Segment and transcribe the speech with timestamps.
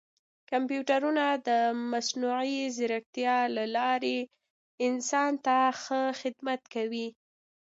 [0.51, 1.49] کمپیوټرونه د
[1.91, 4.17] مصنوعي ځیرکتیا له لارې
[4.87, 7.07] انسان ته ښه خدمت کوي.